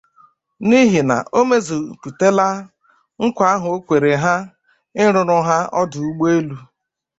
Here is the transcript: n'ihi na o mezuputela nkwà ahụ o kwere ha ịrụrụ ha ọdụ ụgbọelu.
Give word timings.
n'ihi 0.67 1.01
na 1.09 1.17
o 1.39 1.41
mezuputela 1.49 2.47
nkwà 3.23 3.47
ahụ 3.55 3.67
o 3.77 3.83
kwere 3.85 4.11
ha 4.23 4.35
ịrụrụ 5.03 5.37
ha 5.47 5.57
ọdụ 5.81 5.99
ụgbọelu. 6.09 6.57